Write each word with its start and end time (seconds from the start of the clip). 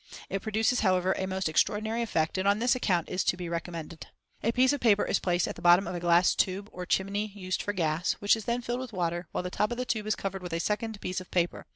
It 0.29 0.41
produces, 0.41 0.79
however, 0.79 1.13
a 1.15 1.27
most 1.27 1.47
extraordinary 1.47 2.01
effect, 2.01 2.39
and 2.39 2.47
on 2.47 2.57
this 2.57 2.75
account 2.75 3.07
is 3.07 3.23
to 3.25 3.37
be 3.37 3.47
recommended. 3.49 4.07
A 4.41 4.51
piece 4.51 4.73
of 4.73 4.79
paper 4.79 5.05
is 5.05 5.19
placed 5.19 5.47
at 5.47 5.55
the 5.55 5.61
bottom 5.61 5.85
of 5.85 5.93
a 5.93 5.99
glass 5.99 6.33
tube 6.33 6.69
or 6.73 6.87
chimney 6.87 7.27
used 7.35 7.61
for 7.61 7.71
gas, 7.71 8.13
which 8.13 8.35
is 8.35 8.45
then 8.45 8.63
filled 8.63 8.79
with 8.79 8.93
water, 8.93 9.27
while 9.31 9.43
the 9.43 9.51
top 9.51 9.69
of 9.69 9.77
the 9.77 9.85
tube 9.85 10.07
is 10.07 10.15
covered 10.15 10.41
with 10.41 10.53
a 10.53 10.59
second 10.59 10.99
piece 11.01 11.21
of 11.21 11.29
paper. 11.29 11.67